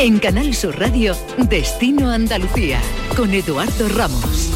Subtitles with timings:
[0.00, 1.16] En Canal Sur Radio,
[1.50, 2.80] Destino Andalucía,
[3.16, 4.48] con Eduardo Ramos.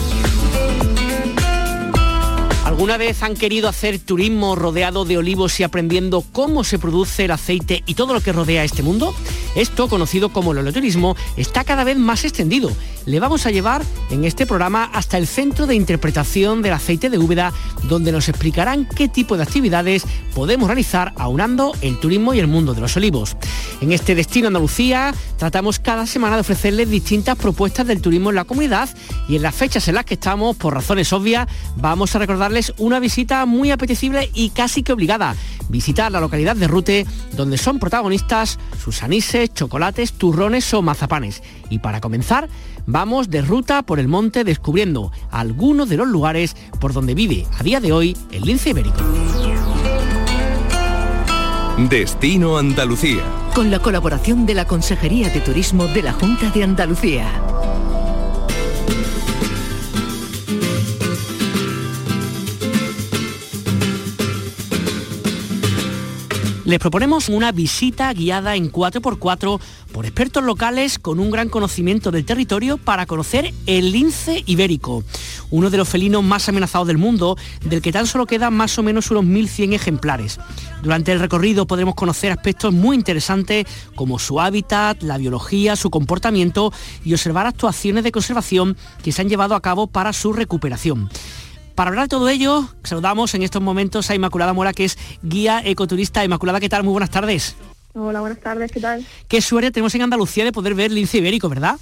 [2.64, 7.32] ¿Alguna vez han querido hacer turismo rodeado de olivos y aprendiendo cómo se produce el
[7.32, 9.16] aceite y todo lo que rodea este mundo?
[9.54, 12.72] Esto, conocido como el oleoturismo, está cada vez más extendido.
[13.04, 17.18] Le vamos a llevar en este programa hasta el Centro de Interpretación del Aceite de
[17.18, 17.52] Úbeda,
[17.84, 22.74] donde nos explicarán qué tipo de actividades podemos realizar aunando el turismo y el mundo
[22.74, 23.36] de los olivos.
[23.80, 28.44] En este Destino Andalucía tratamos cada semana de ofrecerles distintas propuestas del turismo en la
[28.44, 28.88] comunidad
[29.28, 33.00] y en las fechas en las que estamos, por razones obvias, vamos a recordarles una
[33.00, 35.34] visita muy apetecible y casi que obligada.
[35.68, 39.02] Visitar la localidad de Rute, donde son protagonistas sus
[39.48, 41.42] chocolates, turrones o mazapanes.
[41.70, 42.48] Y para comenzar,
[42.86, 47.62] vamos de ruta por el monte descubriendo algunos de los lugares por donde vive a
[47.62, 49.02] día de hoy el lince ibérico.
[51.78, 53.22] Destino Andalucía.
[53.54, 57.51] Con la colaboración de la Consejería de Turismo de la Junta de Andalucía.
[66.64, 69.60] Les proponemos una visita guiada en 4x4
[69.90, 75.02] por expertos locales con un gran conocimiento del territorio para conocer el lince ibérico,
[75.50, 78.84] uno de los felinos más amenazados del mundo, del que tan solo quedan más o
[78.84, 80.38] menos unos 1.100 ejemplares.
[80.84, 83.66] Durante el recorrido podremos conocer aspectos muy interesantes
[83.96, 86.72] como su hábitat, la biología, su comportamiento
[87.04, 91.10] y observar actuaciones de conservación que se han llevado a cabo para su recuperación.
[91.74, 95.62] Para hablar de todo ello, saludamos en estos momentos a Inmaculada Mora, que es guía
[95.64, 96.24] ecoturista.
[96.24, 96.84] Inmaculada, ¿qué tal?
[96.84, 97.56] Muy buenas tardes.
[97.94, 99.04] Hola, buenas tardes, ¿qué tal?
[99.28, 101.78] Qué suerte tenemos en Andalucía de poder ver lince ibérico, ¿verdad?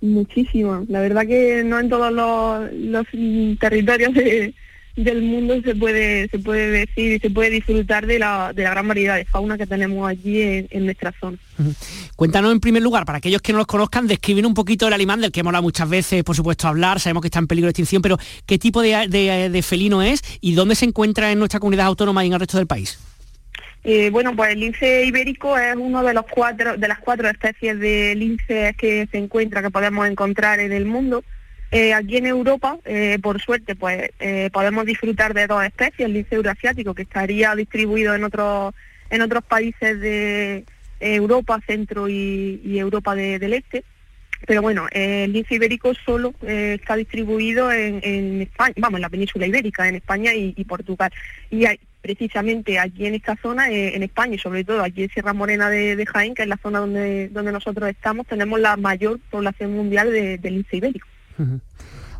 [0.00, 0.84] Muchísimo.
[0.88, 3.06] La verdad que no en todos los,
[3.58, 4.12] territorios
[4.96, 9.16] del mundo se puede se puede decir y se puede disfrutar de la, gran variedad
[9.16, 11.38] de fauna que tenemos allí en, nuestra zona.
[12.16, 15.20] Cuéntanos en primer lugar, para aquellos que no los conozcan, describen un poquito el animal
[15.20, 17.70] del que hemos hablado muchas veces, por supuesto, hablar, sabemos que está en peligro de
[17.70, 22.24] extinción, pero ¿qué tipo de, felino es y dónde se encuentra en nuestra comunidad autónoma
[22.24, 22.98] y en el resto del país?
[23.84, 27.80] Eh, bueno, pues el lince ibérico es uno de los cuatro, de las cuatro especies
[27.80, 31.24] de lince que se encuentra, que podemos encontrar en el mundo.
[31.74, 36.12] Eh, aquí en Europa, eh, por suerte, pues eh, podemos disfrutar de dos especies, el
[36.12, 38.74] lince euroasiático, que estaría distribuido en otros
[39.08, 40.66] en otros países de
[41.00, 43.84] Europa, Centro y, Europa del Este.
[44.46, 49.88] Pero bueno, el lince ibérico solo está distribuido en, España, vamos, en la península ibérica,
[49.88, 51.12] en España y, Portugal.
[51.50, 51.64] Y
[52.00, 56.06] precisamente aquí en esta zona, en España y sobre todo aquí en Sierra Morena de,
[56.06, 60.38] Jaén, que es la zona donde, donde nosotros estamos, tenemos la mayor población mundial de,
[60.38, 61.11] de lince ibérico.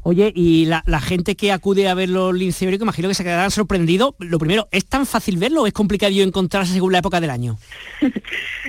[0.05, 3.53] Oye, y la, gente que acude a ver los lince ibéricos, imagino que se quedarán
[3.53, 4.15] sorprendidos.
[4.19, 7.59] Lo primero, ¿es tan fácil verlo o es complicado encontrarse según la época del año?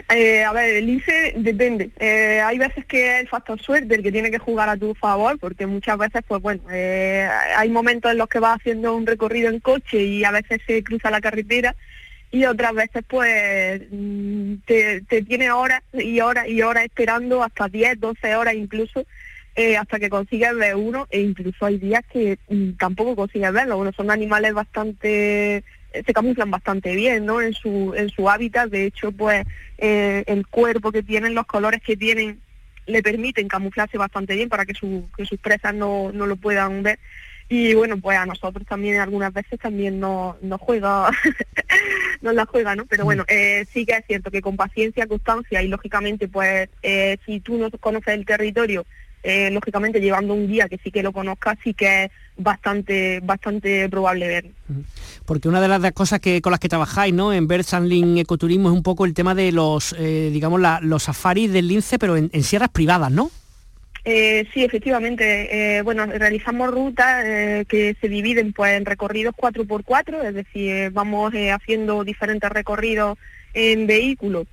[0.09, 1.89] Eh, a ver, el lince depende.
[1.97, 4.93] Eh, hay veces que es el factor suerte el que tiene que jugar a tu
[4.93, 9.07] favor, porque muchas veces, pues bueno, eh, hay momentos en los que vas haciendo un
[9.07, 11.75] recorrido en coche y a veces se cruza la carretera
[12.31, 17.67] y otras veces pues mm, te, te tiene horas y horas y horas esperando, hasta
[17.67, 19.05] 10, 12 horas incluso,
[19.55, 23.77] eh, hasta que consigues ver uno e incluso hay días que mm, tampoco consigues verlo.
[23.77, 25.63] Bueno, son animales bastante eh,
[26.05, 27.39] se camuflan bastante bien ¿no?
[27.39, 29.45] en su en su hábitat de hecho pues
[29.77, 32.41] eh, el cuerpo que tienen los colores que tienen
[32.87, 36.81] le permiten camuflarse bastante bien para que, su, que sus presas no, no lo puedan
[36.81, 36.97] ver
[37.47, 41.11] y bueno pues a nosotros también algunas veces también nos, nos juega
[42.21, 43.23] nos la juega no pero bueno
[43.71, 46.69] sí que es cierto que con paciencia constancia y lógicamente pues
[47.25, 48.83] si tú no conoces el territorio
[49.23, 53.87] eh, lógicamente llevando un guía que sí que lo conozca, sí que es bastante, bastante
[53.87, 54.45] probable ver.
[55.25, 57.31] Porque una de las cosas que con las que trabajáis ¿no?
[57.31, 61.53] en Bird Sandling Ecoturismo es un poco el tema de los, eh, digamos, los safaris
[61.53, 63.31] del lince, pero en, sierras privadas, ¿no?
[64.03, 65.81] Eh, sí, efectivamente.
[65.85, 67.23] bueno, realizamos rutas
[67.69, 73.17] que se dividen pues en recorridos 4x4, es decir, vamos haciendo diferentes recorridos
[73.53, 74.47] en vehículos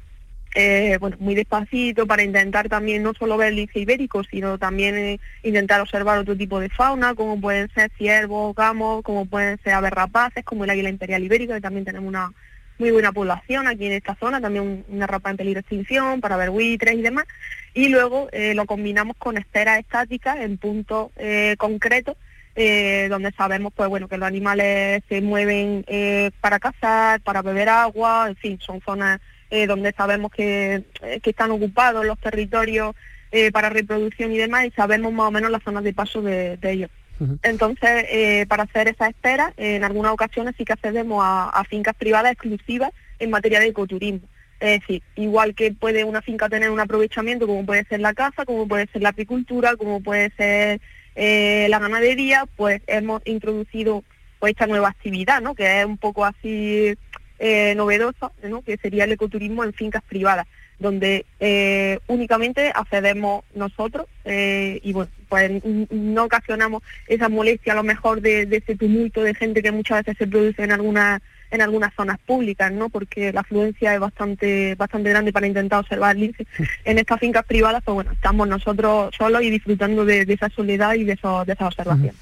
[0.55, 4.97] eh, bueno, muy despacito para intentar también no solo ver el lince ibérico, sino también
[4.97, 9.75] eh, intentar observar otro tipo de fauna, como pueden ser ciervos, gamos, como pueden ser
[9.75, 12.33] aves rapaces, como el águila imperial ibérica, que también tenemos una,
[12.81, 16.37] muy buena población aquí en esta zona, también una rapa en peligro de extinción para
[16.37, 17.27] ver buitres y demás.
[17.75, 22.17] Y luego eh, lo combinamos con esperas estáticas en puntos eh, concretos
[22.57, 25.85] eh, donde sabemos pues bueno que los animales se mueven
[26.41, 29.21] para cazar, para beber agua, en fin, son zonas
[29.51, 30.85] donde sabemos que,
[31.25, 32.95] están ocupados los territorios
[33.53, 36.91] para reproducción y demás y sabemos más o menos las zonas de paso de ellos.
[37.43, 42.33] Entonces, eh, para hacer esa espera, en algunas ocasiones sí que accedemos a, fincas privadas
[42.33, 44.27] exclusivas en materia de ecoturismo.
[44.59, 48.45] Es decir, igual que puede una finca tener un aprovechamiento como puede ser la caza,
[48.45, 50.81] como puede ser la apicultura, como puede ser
[51.15, 54.03] eh, la ganadería, pues hemos introducido
[54.39, 55.55] pues, esta nueva actividad, ¿no?
[55.55, 56.97] que es un poco así
[57.41, 58.63] eh, novedosa, ¿no?
[58.63, 60.47] que sería el ecoturismo en fincas privadas
[60.81, 67.83] donde eh, únicamente accedemos nosotros eh, y bueno, pues no ocasionamos esa molestia a lo
[67.83, 71.21] mejor de, ese tumulto de gente que muchas veces se produce en algunas
[71.51, 72.89] en algunas zonas públicas, ¿no?
[72.91, 76.47] Porque la afluencia es bastante bastante grande para intentar observar el lince.
[76.85, 81.05] En estas fincas privadas, pues bueno, estamos nosotros solos y disfrutando de, esa soledad y
[81.05, 82.15] de, eso, de esa observación.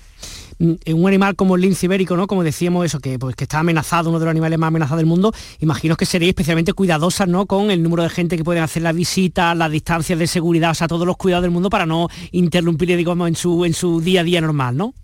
[0.59, 2.27] Un animal como el lince ibérico, ¿no?
[2.27, 5.07] Como decíamos eso, que, pues, que está amenazado, uno de los animales más amenazados del
[5.07, 7.47] mundo, imagino que sería especialmente cuidadosa, ¿no?
[7.47, 10.75] Con el número de gente que pueden hacer la visita, las distancias de seguridad, o
[10.75, 14.21] sea, todos los cuidados del mundo para no interrumpir, digamos, en su, en su día
[14.23, 14.95] a día normal, ¿no?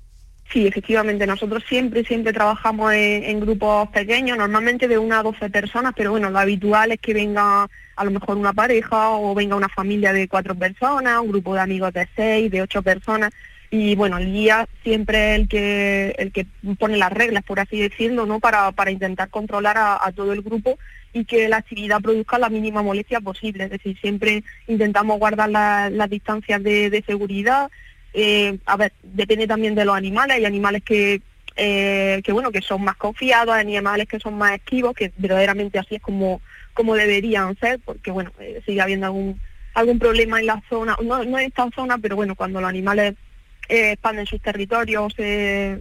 [0.53, 5.95] Sí, efectivamente, nosotros siempre, siempre trabajamos en, grupos pequeños, normalmente de una a 12 personas,
[5.97, 9.69] pero bueno, lo habitual es que venga a lo mejor una pareja o venga una
[9.69, 13.33] familia de cuatro personas, un grupo de amigos de seis, de ocho personas,
[13.77, 16.47] y bueno, el guía siempre es el que, el que
[16.79, 18.39] pone las reglas, por así decirlo, ¿no?
[18.39, 20.79] Para, para intentar controlar a, todo el grupo
[21.13, 23.65] y que la actividad produzca la mínima molestia posible.
[23.65, 27.69] Es decir, siempre intentamos guardar las distancias de, seguridad.
[28.13, 30.37] Eh, a ver, depende también de los animales.
[30.37, 31.21] Hay animales que,
[31.57, 35.81] eh, que bueno, que son más confiados, hay animales que son más esquivos, que verdaderamente
[35.81, 36.41] así es como,
[36.75, 39.41] como deberían ser, porque bueno, eh, sigue habiendo algún
[39.75, 43.17] algún problema en la zona, no, no en esta zona, pero bueno, cuando los animales
[43.69, 45.81] eh, expanden sus territorios, se,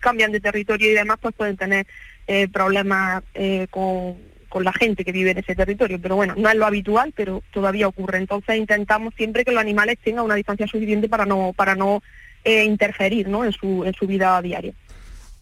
[0.00, 1.86] cambian de territorio y demás, pues pueden tener
[2.26, 4.16] eh, problemas eh, con,
[4.62, 6.00] la gente que vive en ese territorio.
[6.00, 8.18] Pero bueno, no es lo habitual, pero todavía ocurre.
[8.18, 12.02] Entonces intentamos siempre que los animales tengan una distancia suficiente para no, para no
[12.44, 13.44] interferir ¿no?
[13.44, 14.72] En, su, en su vida diaria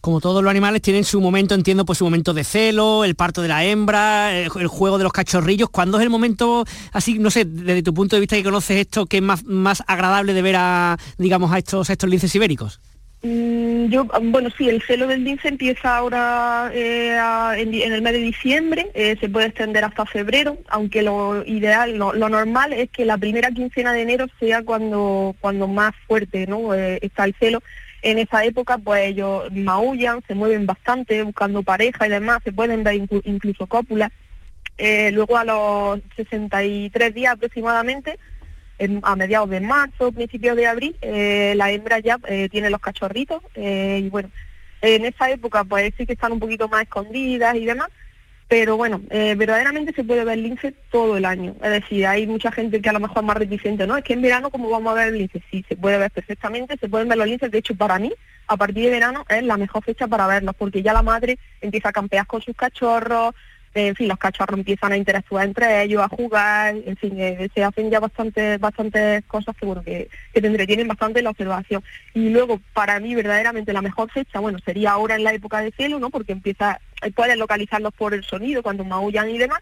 [0.01, 3.41] como todos los animales, tienen su momento, entiendo, pues su momento de celo, el parto
[3.41, 5.69] de la hembra, el, juego de los cachorrillos.
[5.69, 9.05] ¿Cuándo es el momento, así, no sé, desde tu punto de vista que conoces esto,
[9.05, 12.79] que es más, más agradable de ver a, digamos, a estos, estos linces ibéricos?
[13.21, 17.17] Mm, yo, bueno, sí, el celo del lince empieza ahora eh,
[17.57, 22.13] en, el mes de diciembre, eh, se puede extender hasta febrero, aunque lo ideal, lo,
[22.13, 26.73] normal es que la primera quincena de enero sea cuando, cuando más fuerte ¿no?
[26.73, 27.61] Eh, está el celo
[28.01, 32.83] en esa época pues ellos maullan, se mueven bastante buscando pareja y demás, se pueden
[32.83, 34.11] ver incluso cópulas.
[34.77, 38.17] Eh, luego a los 63 días aproximadamente,
[39.03, 43.43] a mediados de marzo, principios de abril, eh, la hembra ya eh, tiene los cachorritos
[43.55, 44.31] y bueno,
[44.81, 47.89] en esa época pues sí que están un poquito más escondidas y demás,
[48.49, 51.55] pero bueno, eh, verdaderamente se puede ver lince todo el año.
[51.61, 53.95] Es decir, hay mucha gente que a lo mejor es más reticente, ¿no?
[53.95, 55.43] Es que en verano, ¿cómo vamos a ver lince?
[55.51, 57.51] Sí, se puede ver perfectamente, se pueden ver los linces.
[57.51, 58.11] De hecho, para mí,
[58.47, 61.89] a partir de verano es la mejor fecha para verlos, porque ya la madre empieza
[61.89, 63.35] a campear con sus cachorros,
[63.73, 67.63] en fin, los cachorros empiezan a interactuar entre ellos, a jugar, en fin, eh, se
[67.63, 71.83] hacen ya bastantes bastantes cosas que bueno que, que te entretienen bastante la observación.
[72.13, 75.71] Y luego, para mí, verdaderamente la mejor fecha, bueno, sería ahora en la época de
[75.71, 76.09] cielo, ¿no?
[76.09, 79.59] Porque empieza, eh, puedes localizarlos por el sonido, cuando maullan y demás,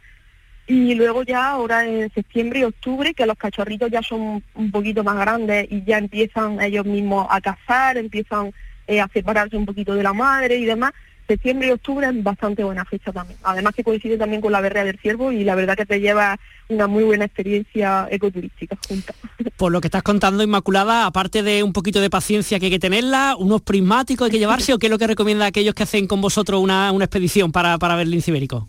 [0.68, 5.02] y luego ya ahora en septiembre y octubre, que los cachorritos ya son un poquito
[5.04, 8.54] más grandes y ya empiezan ellos mismos a cazar, empiezan
[8.86, 10.92] eh, a separarse un poquito de la madre y demás,
[11.28, 13.38] septiembre y octubre es bastante buena fecha también.
[13.44, 16.40] Además que coincide también con la berrea del ciervo y la verdad que te lleva
[16.70, 19.14] una muy buena experiencia ecoturística junta.
[19.58, 22.80] Por lo que estás contando, Inmaculada, aparte de un poquito de paciencia que hay que
[22.80, 26.08] tenerla, unos prismáticos hay que llevarse o qué es lo que recomienda aquellos que hacen
[26.08, 28.68] con vosotros una, expedición para, para ver el lince ibérico?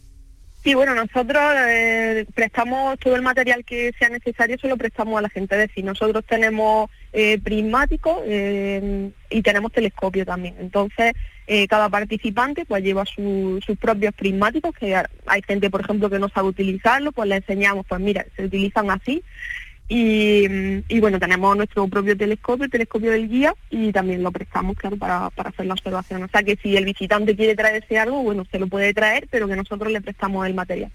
[0.69, 5.23] Sí, bueno, nosotros eh, prestamos todo el material que sea necesario, se lo prestamos a
[5.23, 5.55] la gente.
[5.55, 10.57] Es decir, nosotros tenemos eh, prismáticos eh, y tenemos telescopio también.
[10.61, 11.15] Entonces,
[11.71, 16.49] cada participante pues lleva sus propios prismáticos, que hay gente, por ejemplo, que no sabe
[16.49, 19.25] utilizarlo, pues le enseñamos, pues mira, se utilizan así.
[19.89, 24.97] Y, bueno, tenemos nuestro propio telescopio, el telescopio del guía, y también lo prestamos, claro,
[24.97, 26.23] para, para hacer la observación.
[26.23, 29.49] O sea que si el visitante quiere traerse algo, bueno, se lo puede traer, pero
[29.49, 30.93] que nosotros le prestamos el material.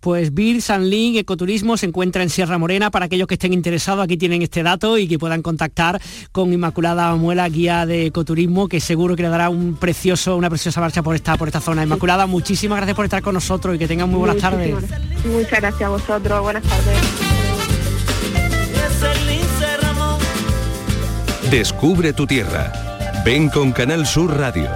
[0.00, 2.90] Pues Bir Sanlin Ecoturismo se encuentra en Sierra Morena.
[2.90, 6.00] Para aquellos que estén interesados, aquí tienen este dato y que puedan contactar
[6.32, 10.80] con Inmaculada Muela, guía de ecoturismo, que seguro que le dará un precioso, una preciosa
[10.80, 11.82] marcha por esta, por esta zona.
[11.82, 14.74] Inmaculada, muchísimas gracias por estar con nosotros y que tengan muy buenas tardes.
[15.26, 16.42] Muchas gracias a vosotros.
[16.42, 17.29] Buenas tardes.
[21.50, 22.72] Descubre tu tierra.
[23.24, 24.70] Ven con Canal Sur Radio.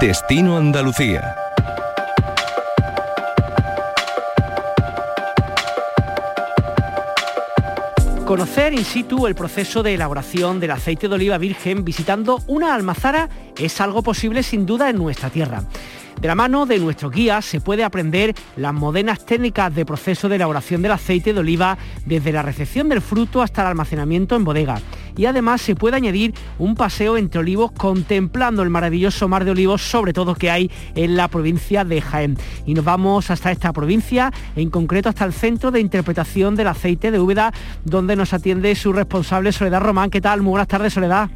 [0.00, 1.36] Destino Andalucía.
[8.24, 13.28] Conocer in situ el proceso de elaboración del aceite de oliva virgen visitando una almazara
[13.58, 15.64] es algo posible sin duda en nuestra tierra.
[16.18, 20.36] De la mano de nuestros guías se puede aprender las modernas técnicas de proceso de
[20.36, 21.76] elaboración del aceite de oliva
[22.06, 24.80] desde la recepción del fruto hasta el almacenamiento en bodega.
[25.16, 29.82] Y además se puede añadir un paseo entre olivos contemplando el maravilloso mar de olivos,
[29.82, 32.38] sobre todo que hay en la provincia de Jaén.
[32.66, 37.10] Y nos vamos hasta esta provincia, en concreto hasta el Centro de Interpretación del Aceite
[37.10, 37.52] de Úbeda,
[37.84, 40.10] donde nos atiende su responsable Soledad Román.
[40.10, 40.42] ¿Qué tal?
[40.42, 41.30] Muy buenas tardes, Soledad.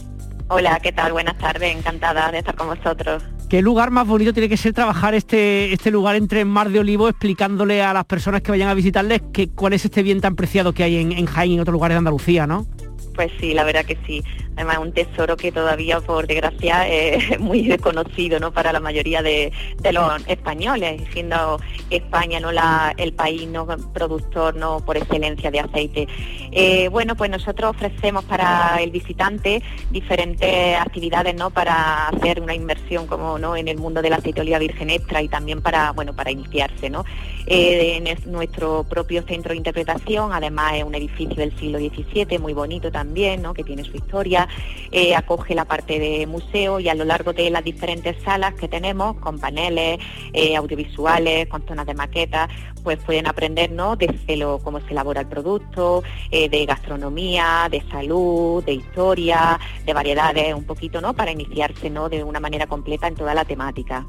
[0.48, 1.12] Hola, ¿qué tal?
[1.12, 3.22] Buenas tardes, encantada de estar con vosotros.
[3.48, 7.08] ¿Qué lugar más bonito tiene que ser trabajar este, este lugar entre Mar de Olivo
[7.08, 10.72] explicándole a las personas que vayan a visitarles que, cuál es este bien tan preciado
[10.72, 12.66] que hay en, en Jaén y en otros lugares de Andalucía, ¿no?
[13.14, 14.22] Pues sí, la verdad que sí.
[14.56, 18.52] Además, un tesoro que todavía, por desgracia, es muy desconocido ¿no?
[18.52, 19.52] para la mayoría de,
[19.92, 26.08] los españoles, siendo España no la, el país no productor no por excelencia de aceite.
[26.50, 31.50] Eh, bueno, pues nosotros ofrecemos para el visitante diferentes actividades ¿no?
[31.50, 35.60] para hacer una inversión como no en el mundo de oliva virgen extra y también
[35.60, 36.90] para bueno para iniciarse.
[36.90, 37.04] ¿no?
[37.46, 42.52] Eh, en nuestro propio centro de interpretación, además es un edificio del siglo XVII, muy
[42.52, 43.54] bonito también, ¿no?
[43.54, 44.43] que tiene su historia,
[44.92, 48.68] eh, acoge la parte de museo y a lo largo de las diferentes salas que
[48.68, 49.98] tenemos, con paneles
[50.32, 52.48] eh, audiovisuales, con zonas de maqueta,
[52.82, 53.96] pues pueden aprender ¿no?
[53.96, 60.54] desde lo, cómo se elabora el producto, de gastronomía, de salud, de historia, de variedades,
[60.54, 61.14] un poquito ¿no?
[61.14, 62.08] para iniciarse ¿no?
[62.08, 64.04] de una manera completa en toda la temática.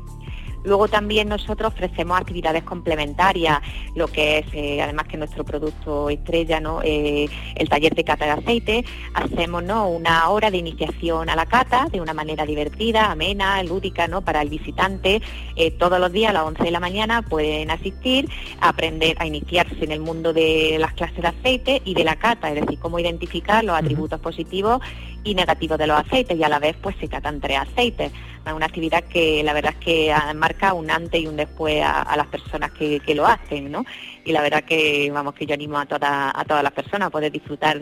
[0.65, 3.60] Luego también nosotros ofrecemos actividades complementarias,
[3.95, 6.81] lo que es, eh, además que nuestro producto estrella, ¿no?
[6.84, 9.88] Eh, el taller de cata de aceite, hacemos ¿no?
[9.88, 14.22] una hora de iniciación a la cata de una manera divertida, amena, lúdica ¿no?
[14.22, 15.22] para el visitante.
[15.55, 18.29] Eh, todos los días a las 11 de la mañana pueden asistir,
[18.60, 22.15] a aprender a iniciarse en el mundo de las clases de aceite y de la
[22.15, 24.81] cata, es decir, cómo identificar los atributos positivos
[25.25, 28.12] y negativos de los aceites y a la vez pues se catan tres aceites.
[28.46, 32.15] Es una actividad que la verdad es que marca un antes y un después a,
[32.15, 33.84] las personas que, lo hacen, ¿no?
[34.24, 37.32] Y la verdad que vamos que yo animo a, a todas las personas a poder
[37.32, 37.82] disfrutar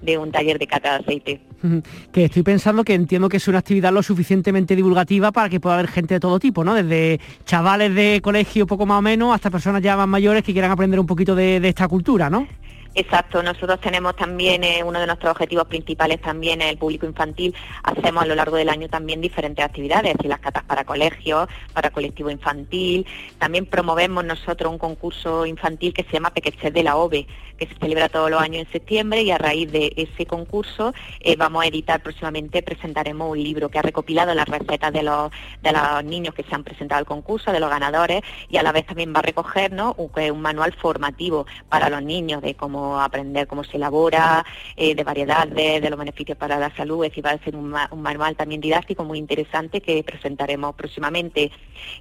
[0.00, 1.40] de un taller de cata de aceite.
[2.12, 5.76] Que estoy pensando que entiendo que es una actividad lo suficientemente divulgativa para que pueda
[5.76, 6.74] haber gente de todo tipo, ¿no?
[6.74, 10.72] Desde chavales de colegio poco más o menos hasta personas ya más mayores que quieran
[10.72, 12.48] aprender un poquito de, de esta cultura, ¿no?
[12.92, 17.54] Exacto, nosotros tenemos también, eh, uno de nuestros objetivos principales también es el público infantil,
[17.84, 21.90] hacemos a lo largo del año también diferentes actividades, y las catas para colegios, para
[21.90, 23.06] colectivo infantil,
[23.38, 27.74] también promovemos nosotros un concurso infantil que se llama Pequeches de la OVE, que se
[27.76, 31.66] celebra todos los años en septiembre y a raíz de ese concurso eh, vamos a
[31.68, 35.30] editar próximamente, presentaremos un libro que ha recopilado las recetas de los,
[35.62, 38.72] de los niños que se han presentado al concurso, de los ganadores, y a la
[38.72, 43.46] vez también va a recoger un, un manual formativo para los niños de cómo aprender
[43.46, 44.44] cómo se elabora,
[44.76, 47.70] eh, de variedades, de los beneficios para la salud, es decir, va a ser un,
[47.70, 51.50] manual también didáctico muy interesante que presentaremos próximamente.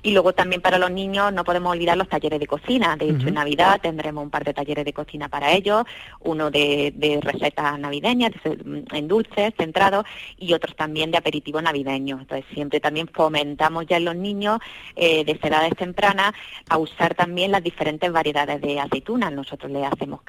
[0.02, 3.28] Y luego también para los niños no podemos olvidar los talleres de cocina, de hecho
[3.28, 5.84] en Navidad tendremos un par de talleres de cocina para ellos,
[6.22, 10.06] uno de, recetas navideñas, en dulces, centrados,
[10.38, 12.22] y otros también de aperitivos navideños.
[12.22, 14.60] Entonces siempre también fomentamos ya en los niños
[14.96, 16.34] eh, desde edades tempranas
[16.70, 19.32] a usar también las diferentes variedades de aceitunas.
[19.32, 20.22] Nosotros les hacemos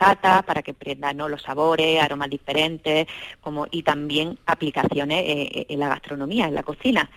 [0.43, 3.07] para que aprendan los sabores, aromas diferentes,
[3.41, 7.11] como y también aplicaciones eh, eh, en la gastronomía, en la cocina.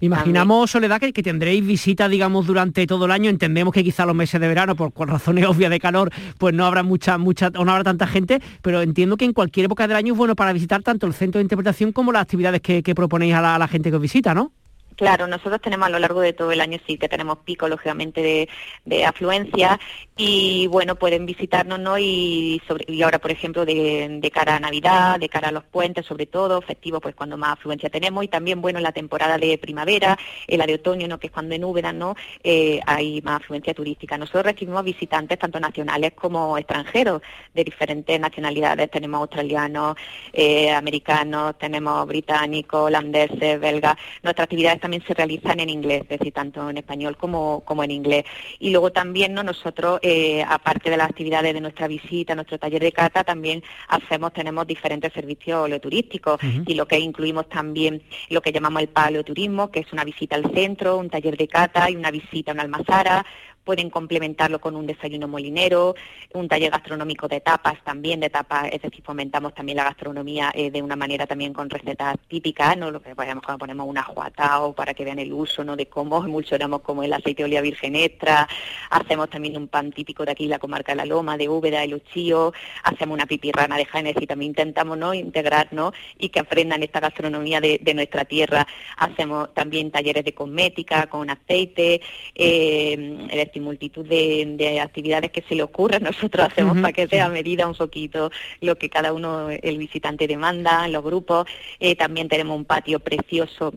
[0.00, 3.30] Imaginamos, Soledad, que, que, tendréis visitas, digamos, durante todo el año.
[3.30, 6.82] Entendemos que quizá los meses de verano, por, razones obvias de calor, pues no habrá
[6.82, 10.18] mucha, mucha, no habrá tanta gente, pero entiendo que en cualquier época del año es
[10.18, 13.56] bueno para visitar tanto el centro de interpretación como las actividades que, proponéis a la,
[13.56, 14.52] a la gente que os visita, ¿no?
[14.96, 18.48] Claro, nosotros tenemos a lo largo de todo el año sí que tenemos pico, lógicamente,
[18.84, 19.78] de, afluencia
[20.16, 21.98] y bueno, pueden visitarnos, ¿no?
[21.98, 26.06] Y, sobre, y ahora, por ejemplo, de, cara a Navidad, de cara a los puentes,
[26.06, 29.58] sobre todo, festivos, pues cuando más afluencia tenemos y también, bueno, en la temporada de
[29.58, 31.18] primavera, en la de otoño, ¿no?
[31.18, 32.14] Que es cuando en Úbeda, ¿no?
[32.42, 34.16] Eh, hay más afluencia turística.
[34.16, 37.20] Nosotros recibimos visitantes tanto nacionales como extranjeros
[37.52, 38.90] de diferentes nacionalidades.
[38.90, 39.96] Tenemos australianos,
[40.32, 43.96] eh, americanos, tenemos británicos, holandeses, belgas.
[44.22, 47.90] Nuestras actividades también se realizan en inglés, es decir, tanto en español como, como en
[47.90, 48.24] inglés.
[48.58, 49.42] Y luego también ¿no?
[49.42, 54.34] nosotros, eh, aparte de las actividades de nuestra visita, nuestro taller de cata, también hacemos,
[54.34, 59.80] tenemos diferentes servicios oleoturísticos y lo que incluimos también lo que llamamos el paleoturismo, que
[59.80, 63.24] es una visita al centro, un taller de cata y una visita a una almazara,
[63.64, 65.94] pueden complementarlo con un desayuno molinero,
[66.34, 70.70] un taller gastronómico de tapas también, de tapas, es decir, fomentamos también la gastronomía eh,
[70.70, 72.90] de una manera también con recetas típicas, ¿no?
[72.90, 75.76] Lo que cuando ponemos un ajuatao para que vean el uso, ¿no?
[75.76, 78.48] De cómo emulsionamos como el aceite de oliva virgen extra,
[78.90, 81.94] hacemos también un pan típico de aquí, la comarca de la Loma, de Úbeda, el
[81.94, 82.52] Uchío,
[82.82, 85.14] hacemos una pipirrana de Jaén, y también intentamos, ¿no?
[85.14, 85.92] Integrar, ¿no?
[86.18, 88.66] Y que aprendan esta gastronomía de, nuestra tierra.
[88.96, 92.00] Hacemos también talleres de cosmética con aceite,
[92.34, 97.66] eh, y multitud de, actividades que se le ocurran, nosotros hacemos para que sea medida
[97.66, 98.30] un poquito
[98.60, 101.46] lo que cada uno, el visitante demanda, los grupos.
[101.80, 103.74] Eh, también tenemos un patio precioso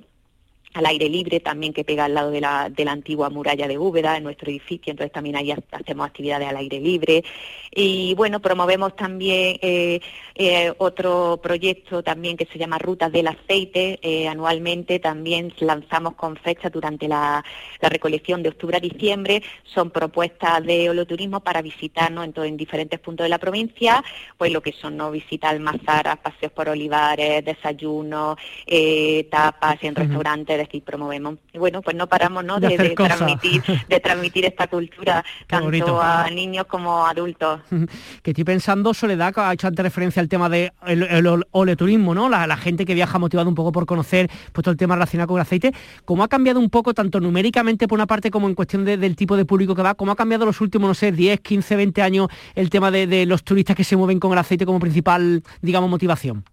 [0.74, 3.78] al aire libre también que pega al lado de la, de la antigua muralla de
[3.78, 7.24] Úbeda, en nuestro edificio, entonces también ahí hacemos actividades al aire libre.
[7.80, 10.00] Y bueno, promovemos también eh,
[10.36, 14.00] eh, otro proyecto también que se llama Rutas del Aceite.
[14.02, 17.44] Eh, anualmente también lanzamos con fecha durante la,
[17.80, 19.44] recolección de octubre a diciembre.
[19.64, 24.04] Son propuestas de holoturismo para visitarnos en, en diferentes puntos de la provincia,
[24.38, 28.38] pues lo que son no visitas almazaras, paseos por olivares, desayunos,
[29.30, 31.36] tapas en restaurantes, decir, promovemos.
[31.54, 32.60] Y bueno, pues no paramos ¿no?
[32.60, 37.62] de, transmitir, de transmitir esta cultura tanto a niños como a adultos.
[38.24, 42.14] Que estoy pensando, Soledad, que ha hecho antes referencia al tema del de el, oleturismo,
[42.14, 42.30] ¿no?
[42.30, 45.38] La, gente que viaja motivado un poco por conocer pues, todo el tema relacionado con
[45.38, 45.72] el aceite.
[46.06, 49.38] ¿Cómo ha cambiado un poco, tanto numéricamente por una parte como en cuestión del tipo
[49.38, 49.94] de público que va?
[49.96, 53.26] ¿Cómo ha cambiado los últimos, no sé, 10, 15, 20 años el tema de, de
[53.26, 56.44] los turistas que se mueven con el aceite como principal, digamos, motivación?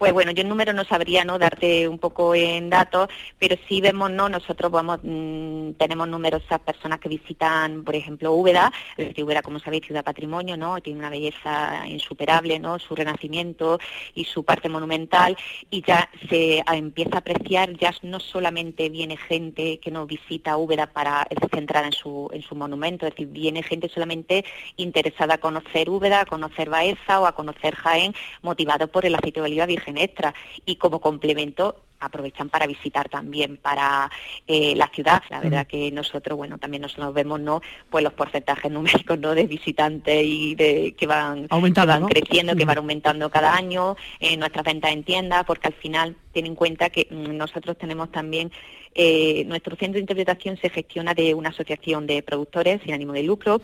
[0.00, 3.82] Pues bueno, yo en número no sabría no darte un poco en datos, pero sí
[3.82, 9.58] vemos, no, nosotros vamos, mm, tenemos numerosas personas que visitan, por ejemplo, Úbeda, Úbeda, como
[9.58, 10.80] sabéis, ciudad patrimonio, ¿no?
[10.80, 12.78] Tiene una belleza insuperable, ¿no?
[12.78, 13.78] Su renacimiento
[14.14, 15.36] y su parte monumental,
[15.68, 20.86] y ya se empieza a apreciar, ya no solamente viene gente que nos visita Úbeda
[20.86, 25.90] para centrar en su, en su monumento, es decir, viene gente solamente interesada a conocer
[25.90, 29.89] Úbeda, a conocer Baeza o a conocer Jaén, motivado por el aceite de oliva virgen
[29.98, 34.10] extra y como complemento aprovechan para visitar también para
[34.46, 35.22] eh, la ciudad.
[35.28, 37.60] La verdad que nosotros, bueno, también nos, vemos, ¿no?
[37.90, 39.34] Pues los porcentajes numéricos, ¿no?
[39.34, 44.64] De visitantes y de que van, van creciendo, que van aumentando cada año, en nuestras
[44.64, 48.50] ventas en tiendas, porque al final ten en cuenta que mm, nosotros tenemos también
[48.94, 53.22] eh, nuestro centro de interpretación se gestiona de una asociación de productores sin ánimo de
[53.22, 53.60] lucro.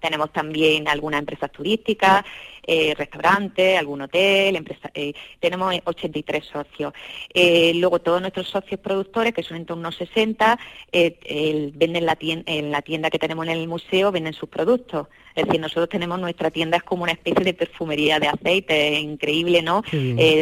[0.00, 2.24] Tenemos también algunas empresas turísticas,
[2.70, 6.92] eh, restaurantes, algún hotel, empresa, eh, tenemos 83 socios.
[7.32, 10.58] Eh, luego todos nuestros socios productores, que son en torno a 60,
[10.92, 15.06] venden la tienda, en la tienda que tenemos en el museo, venden sus productos.
[15.34, 19.62] Es decir, nosotros tenemos nuestra tienda es como una especie de perfumería de aceite, increíble,
[19.62, 19.82] ¿no?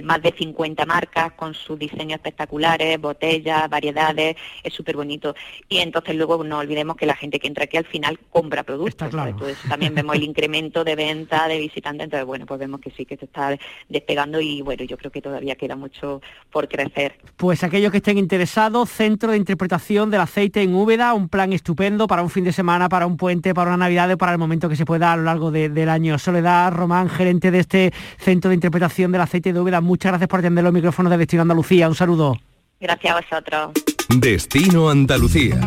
[0.02, 5.34] más de 50 marcas con sus diseños espectaculares, botellas, variedades, es súper bonito.
[5.68, 9.12] Y entonces luego no olvidemos que la gente que entra aquí al final compra productos.
[9.12, 13.16] Entonces también vemos el incremento de venta de visitantes bueno, pues vemos que sí, que
[13.16, 13.56] se está
[13.88, 17.18] despegando y bueno, yo creo que todavía queda mucho por crecer.
[17.36, 22.06] Pues aquellos que estén interesados, Centro de Interpretación del Aceite en Úbeda, un plan estupendo
[22.06, 24.68] para un fin de semana, para un puente, para una Navidad o para el momento
[24.68, 26.18] que se pueda a lo largo del año.
[26.18, 30.40] Soledad Román, gerente de este Centro de Interpretación del Aceite de Úbeda, muchas gracias por
[30.40, 31.88] atender los micrófonos de Destino Andalucía.
[31.88, 32.36] Un saludo.
[32.80, 33.70] Gracias a vosotros.
[34.08, 35.58] Destino Andalucía.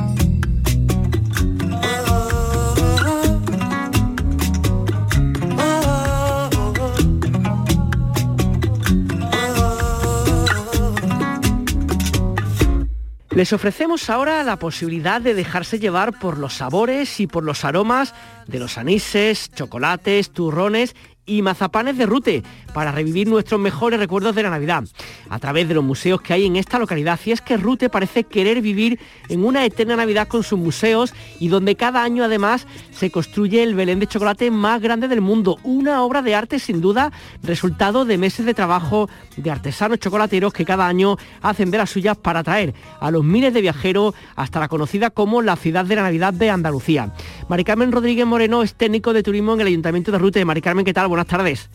[13.40, 18.14] Les ofrecemos ahora la posibilidad de dejarse llevar por los sabores y por los aromas
[18.48, 20.94] de los anises, chocolates, turrones
[21.30, 24.84] y mazapanes de Rute para revivir nuestros mejores recuerdos de la Navidad
[25.30, 27.20] a través de los museos que hay en esta localidad.
[27.26, 31.50] Y es que Rute parece querer vivir en una eterna Navidad con sus museos y
[31.50, 35.58] donde cada año además se construye el Belén de chocolate más grande del mundo.
[35.64, 37.12] Una obra de arte sin duda
[37.44, 42.18] resultado de meses de trabajo de artesanos chocolateros que cada año hacen de las suyas
[42.18, 46.04] para atraer a los miles de viajeros hasta la conocida como la ciudad de la
[46.04, 47.14] Navidad de Andalucía.
[47.48, 50.46] Mari Carmen Rodríguez Moreno es técnico de turismo en el Ayuntamiento de Rute.
[50.46, 51.08] Mari Carmen, ¿qué tal?
[51.20, 51.70] Buenas tardes.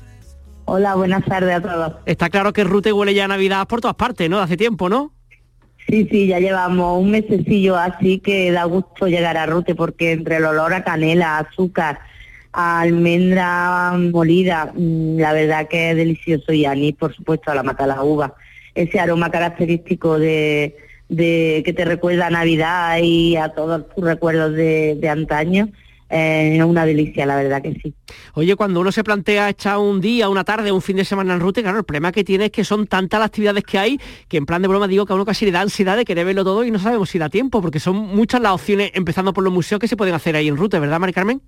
[0.65, 1.93] Hola, buenas tardes a todos.
[2.07, 4.41] Está claro que Rute huele ya a Navidad por todas partes, ¿no?
[4.41, 5.13] Hace tiempo, ¿no?
[5.87, 10.37] Sí, sí, ya llevamos un mesecillo así que da gusto llegar a Rute porque entre
[10.37, 11.99] el olor a canela, azúcar,
[12.55, 17.63] a almendra molida, mm, la verdad que es delicioso y anís, por supuesto, a la
[17.63, 18.33] mata la uva.
[18.75, 20.75] Ese aroma característico de,
[21.11, 25.69] que te recuerda a Navidad y a todos tus recuerdos de, de antaño,
[26.09, 27.95] es una delicia, la verdad que sí.
[28.35, 31.41] Oye, cuando uno se plantea echar un día, una tarde, un fin de semana en
[31.41, 34.37] Rute, claro, el problema que tiene es que son tantas las actividades que hay que
[34.37, 36.45] en plan de broma digo que a uno casi le da ansiedad de querer verlo
[36.45, 39.53] todo y no sabemos si da tiempo, porque son muchas las opciones, empezando por los
[39.53, 41.41] museos que se pueden hacer ahí en Rute, ¿verdad, Mari Carmen?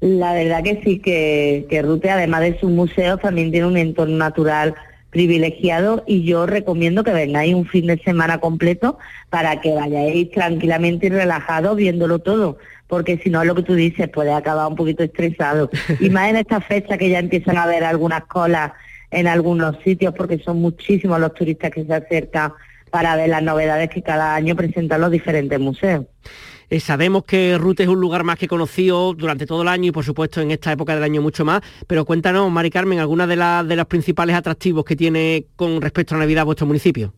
[0.00, 4.16] La verdad que sí, que, que Rute, además de sus museos, también tiene un entorno
[4.16, 4.74] natural
[5.10, 8.98] privilegiado y yo recomiendo que vengáis un fin de semana completo
[9.30, 14.08] para que vayáis tranquilamente y relajados viéndolo todo, porque si no lo que tú dices
[14.08, 15.70] puede acabar un poquito estresado.
[16.00, 18.72] Y más en esta fecha que ya empiezan a haber algunas colas
[19.10, 22.52] en algunos sitios porque son muchísimos los turistas que se acercan
[22.90, 26.06] para ver las novedades que cada año presentan los diferentes museos.
[26.70, 29.92] Eh, sabemos que Rute es un lugar más que conocido durante todo el año y
[29.92, 33.36] por supuesto en esta época del año mucho más, pero cuéntanos, Mari Carmen, algunas de,
[33.36, 37.14] de los principales atractivos que tiene con respecto a Navidad vuestro municipio.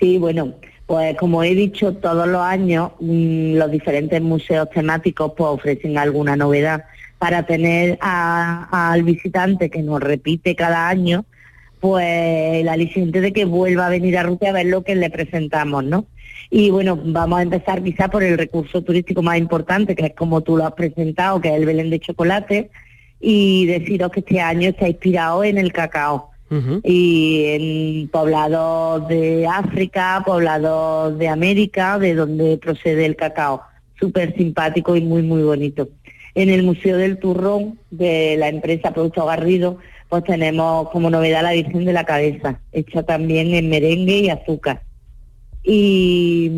[0.00, 0.54] Sí, bueno,
[0.86, 6.36] pues como he dicho, todos los años mm, los diferentes museos temáticos pues, ofrecen alguna
[6.36, 6.84] novedad
[7.18, 11.24] para tener al visitante que nos repite cada año,
[11.80, 15.10] pues el aliciente de que vuelva a venir a Rute a ver lo que le
[15.10, 16.06] presentamos, ¿no?
[16.50, 20.42] Y bueno, vamos a empezar quizá por el recurso turístico más importante, que es como
[20.42, 22.70] tú lo has presentado, que es el Belén de Chocolate,
[23.18, 26.30] y deciros que este año está inspirado en el cacao.
[26.84, 33.62] Y en poblados de África, poblados de América, de donde procede el cacao.
[33.98, 35.88] Súper simpático y muy, muy bonito.
[36.34, 39.78] En el Museo del Turrón de la empresa Producto Garrido,
[40.08, 44.82] pues tenemos como novedad la Virgen de la Cabeza, hecha también en merengue y azúcar
[45.66, 46.48] y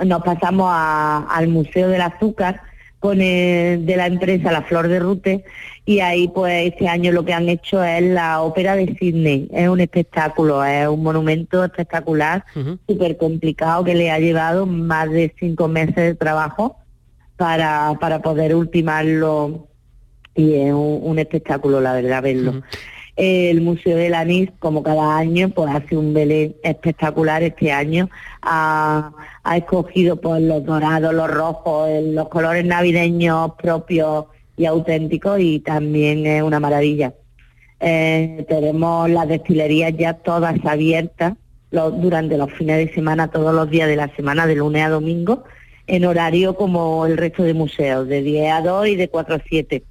[0.00, 2.62] mm, nos pasamos al Museo del Azúcar
[3.00, 5.44] con de la empresa La Flor de Rute
[5.84, 9.68] y ahí pues este año lo que han hecho es la ópera de Sydney, es
[9.68, 12.44] un espectáculo, es un monumento espectacular,
[12.86, 16.76] súper complicado que le ha llevado más de cinco meses de trabajo
[17.36, 19.68] para, para poder ultimarlo
[20.34, 22.62] y es un, espectáculo la verdad verlo.
[23.18, 27.42] El Museo del Anís, como cada año, pues hace un Belén espectacular.
[27.42, 28.08] Este año
[28.42, 29.10] ha,
[29.56, 34.26] escogido pues, los dorados, los rojos, los colores navideños propios
[34.56, 37.12] y auténticos y también es una maravilla.
[37.80, 41.34] Eh, tenemos las destilerías ya todas abiertas
[41.72, 45.42] durante los fines de semana, todos los días de la semana, de lunes a domingo,
[45.88, 49.40] en horario como el resto de museos, de 10 a 2 y de 4 a
[49.48, 49.82] 7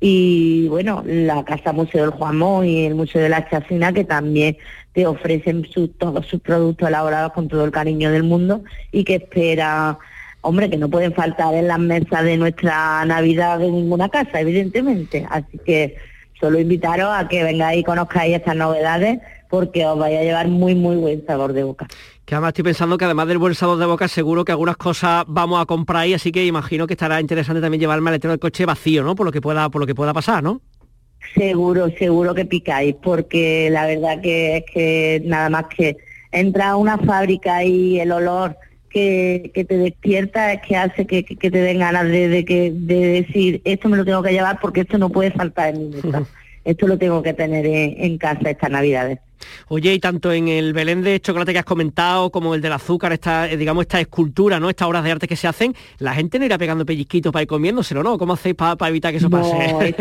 [0.00, 4.56] y bueno, la Casa Museo del Juamón y el Museo de la Chacina que también
[4.92, 5.66] te ofrecen
[5.98, 9.98] todos sus productos elaborados con todo el cariño del mundo y que espera,
[10.40, 15.26] hombre, que no pueden faltar en las mesas de nuestra Navidad de ninguna casa, evidentemente.
[15.30, 15.96] Así que
[16.38, 19.18] solo invitaros a que vengáis y conozcáis estas novedades
[19.54, 21.86] porque os vaya a llevar muy, muy buen sabor de boca.
[22.24, 25.22] Que además estoy pensando que además del buen sabor de boca, seguro que algunas cosas
[25.28, 28.40] vamos a comprar ahí, así que imagino que estará interesante también llevar el maletero del
[28.40, 29.14] coche vacío, ¿no?
[29.14, 30.60] Por lo que pueda, por lo que pueda pasar, ¿no?
[31.36, 35.96] Seguro, seguro que picáis, porque la verdad que es que nada más que
[36.32, 38.56] entra a una fábrica y el olor
[38.90, 43.88] que, te despierta es que hace que, te den ganas de, que, de decir, esto
[43.88, 46.24] me lo tengo que llevar porque esto no puede faltar en mi mesa.
[46.64, 49.18] esto lo tengo que tener en, casa estas navidades.
[49.68, 53.12] Oye, y tanto en el Belén de chocolate que has comentado, como el del azúcar,
[53.12, 54.70] esta, eh, digamos, esta escultura, ¿no?
[54.70, 57.48] Estas obras de arte que se hacen, la gente no irá pegando pellizquitos para ir
[57.48, 58.18] comiéndoselo, ¿no?
[58.18, 59.94] ¿Cómo hacéis para evitar que eso pase?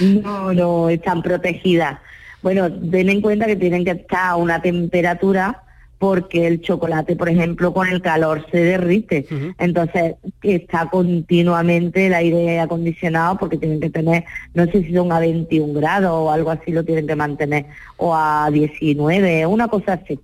[0.00, 1.98] no, no, están protegidas.
[2.42, 5.62] Bueno, ten en cuenta que tienen que estar a una temperatura
[5.98, 9.26] porque el chocolate, por ejemplo, con el calor se derrite.
[9.58, 15.18] Entonces está continuamente el aire acondicionado porque tienen que tener, no sé si son a
[15.18, 20.20] 21 grados o algo así, lo tienen que mantener, o a 19, una cosa así,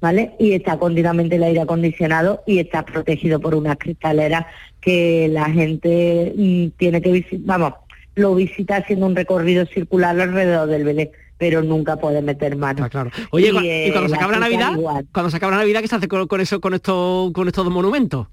[0.00, 0.32] ¿vale?
[0.38, 4.46] Y está continuamente el aire acondicionado y está protegido por unas cristaleras
[4.80, 7.74] que la gente mm, tiene que visitar, vamos,
[8.14, 12.84] lo visita haciendo un recorrido circular alrededor del Belén pero nunca puede meter mano.
[12.84, 13.10] Ah, claro.
[13.30, 14.72] Oye, y, cuando se acaba la Navidad,
[15.12, 18.26] cuando se acaba la Navidad, ¿qué se hace con, eso, con estos, con estos monumentos?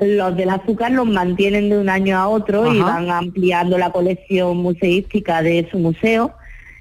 [0.00, 4.56] Los del azúcar los mantienen de un año a otro y van ampliando la colección
[4.58, 6.34] museística de su museo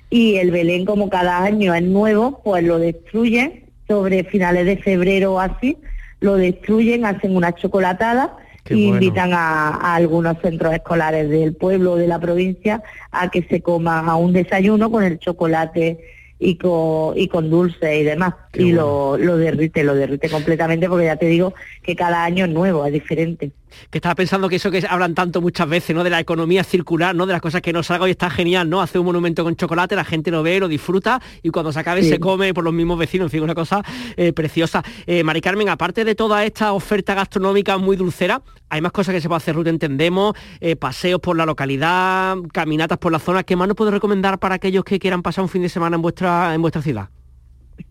[0.09, 5.33] y el Belén como cada año es nuevo, pues lo destruyen sobre finales de febrero
[5.33, 5.77] o así,
[6.19, 8.37] lo destruyen, hacen una chocolatada
[8.69, 13.61] y invitan a, algunos centros escolares del pueblo o de la provincia a que se
[13.61, 15.99] coman a un desayuno con el chocolate
[16.39, 18.33] y con, y con dulce y demás.
[18.53, 21.53] y lo, lo derrite, lo derrite completamente porque ya te digo
[21.83, 23.51] que cada año es nuevo, es diferente
[23.89, 26.03] que estaba pensando que eso que hablan tanto muchas veces, ¿no?
[26.03, 27.25] De la economía circular, ¿no?
[27.25, 28.81] De las cosas que nos salga y está genial, ¿no?
[28.81, 32.03] Hace un monumento con chocolate, la gente lo ve, lo disfruta y cuando se acabe
[32.03, 33.83] se come por los mismos vecinos, en fin, una cosa
[34.15, 34.83] eh, preciosa.
[35.05, 39.21] Eh, Mari Carmen, aparte de toda esta oferta gastronómica muy dulcera, hay más cosas que
[39.21, 43.43] se puede hacer, Ruth, entendemos, eh, paseos por la localidad, caminatas por la zona.
[43.43, 46.01] ¿Qué más nos puede recomendar para aquellos que quieran pasar un fin de semana en
[46.01, 47.09] vuestra, en vuestra ciudad?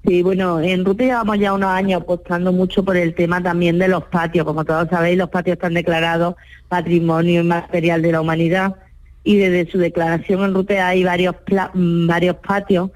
[0.06, 3.88] Sí, bueno, en Ruta llevamos ya unos años apostando mucho por el tema también de
[3.88, 4.44] los patios.
[4.44, 6.36] Como todos sabéis, los patios están declarados
[6.68, 8.76] Patrimonio Inmaterial de la Humanidad
[9.24, 11.34] y desde su declaración en Ruta hay varios,
[11.74, 12.90] mm, varios patios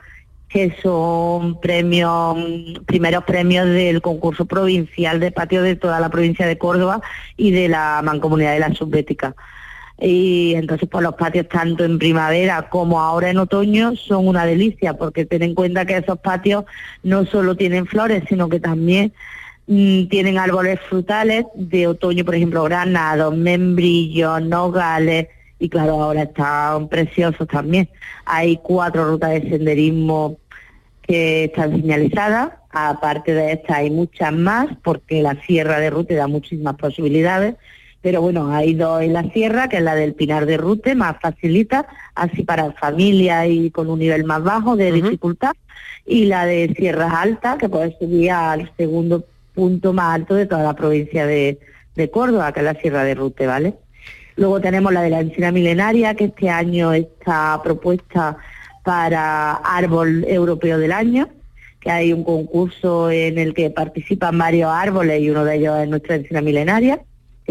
[0.49, 2.37] que son premios,
[2.87, 7.01] primeros premios del concurso provincial de patios de toda la provincia de Córdoba
[7.37, 9.35] y de la Mancomunidad de la Subbética
[10.01, 14.95] y entonces pues los patios tanto en primavera como ahora en otoño son una delicia
[14.95, 16.65] porque ten en cuenta que esos patios
[17.03, 19.13] no solo tienen flores sino que también
[19.67, 25.29] mm, tienen árboles frutales de otoño por ejemplo granados, membrillos, nogales
[25.61, 27.89] y claro ahora están preciosos también.
[28.25, 30.39] Hay cuatro rutas de senderismo
[31.03, 32.53] que están señalizadas.
[32.71, 37.57] Aparte de estas hay muchas más porque la sierra de Rute da muchísimas posibilidades
[38.03, 41.17] pero bueno, hay dos en la sierra, que es la del Pinar de Rute, más
[41.21, 45.53] facilita, así para familia y con un nivel más bajo de dificultad,
[46.07, 50.63] y la de Sierras Altas, que puede subir al segundo punto más alto de toda
[50.63, 51.59] la provincia de,
[52.11, 53.75] Córdoba, que es la Sierra de Rute, ¿vale?
[54.37, 58.39] Luego tenemos la de la encina milenaria, que este año está propuesta
[58.83, 61.29] para Árbol Europeo del Año,
[61.79, 65.89] que hay un concurso en el que participan varios árboles y uno de ellos es
[65.91, 67.03] nuestra encina milenaria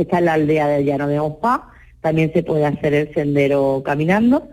[0.02, 1.70] está en la aldea del Llano de Opa,
[2.02, 4.48] también se puede hacer el sendero caminando.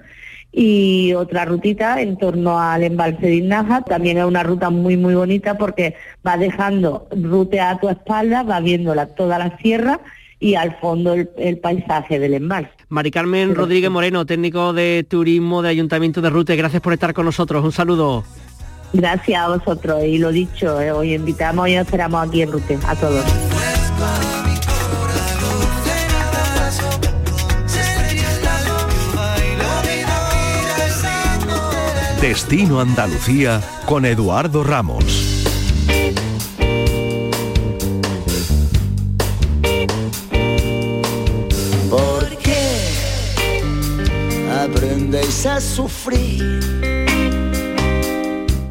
[0.53, 5.15] Y otra rutita en torno al embalse de Inaja, también es una ruta muy muy
[5.15, 10.01] bonita porque va dejando ruta a tu espalda, va viéndola toda la sierra
[10.39, 12.71] y al fondo el, paisaje del embalse.
[12.89, 17.27] Mari Carmen Rodríguez Moreno, técnico de turismo de Ayuntamiento de Rute, gracias por estar con
[17.27, 17.65] nosotros.
[17.65, 18.25] Un saludo.
[18.93, 22.95] Gracias a vosotros y lo dicho, eh, hoy invitamos y esperamos aquí en Rute a
[22.95, 24.46] todos.
[32.29, 35.45] Destino Andalucía con Eduardo Ramos.
[41.89, 42.91] ¿Por qué
[44.61, 47.06] aprendéis a sufrir?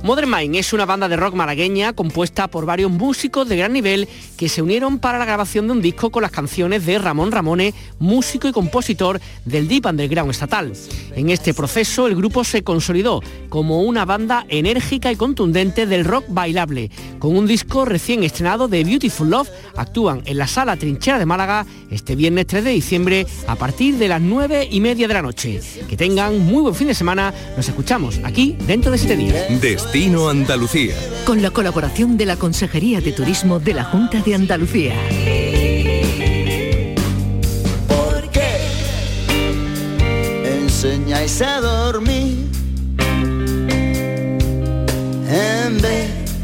[0.05, 4.07] Modern Mind es una banda de rock malagueña compuesta por varios músicos de gran nivel
[4.37, 7.73] que se unieron para la grabación de un disco con las canciones de Ramón Ramone,
[7.97, 10.73] músico y compositor del Deep Underground estatal.
[11.15, 16.25] En este proceso el grupo se consolidó como una banda enérgica y contundente del rock
[16.27, 16.91] bailable.
[17.17, 21.65] Con un disco recién estrenado de Beautiful Love, actúan en la sala Trinchera de Málaga
[21.89, 25.61] este viernes 3 de diciembre a partir de las 9 y media de la noche.
[25.89, 27.33] Que tengan muy buen fin de semana.
[27.57, 29.49] Nos escuchamos aquí dentro de 7 días.
[29.95, 30.93] Destino Andalucía.
[31.23, 34.93] Con la colaboración de la Consejería de Turismo de la Junta de Andalucía.
[37.87, 38.57] ¿Por qué
[40.43, 42.45] enseñáis a dormir
[45.29, 46.41] en vez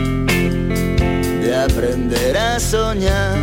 [1.44, 3.38] de aprender a soñar?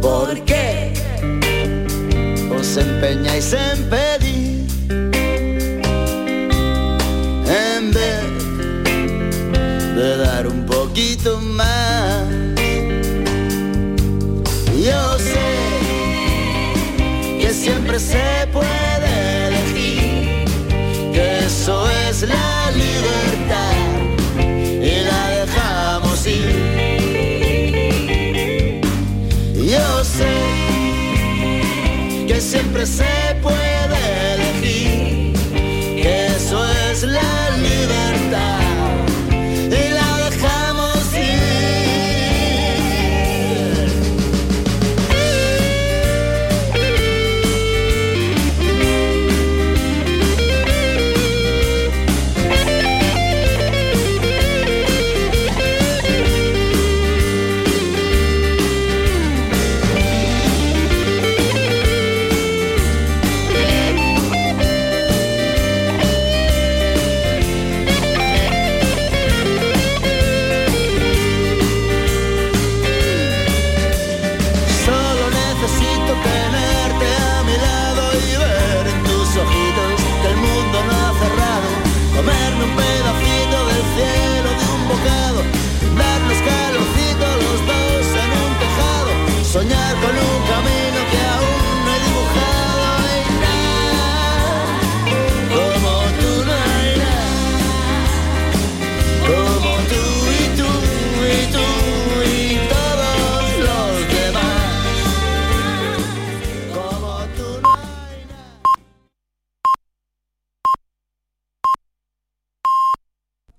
[0.00, 0.94] ¿Por qué
[2.58, 4.49] os empeñáis en pedir?
[11.20, 12.24] Poquito más.
[14.76, 15.40] Yo sé
[17.40, 18.79] que siempre se puede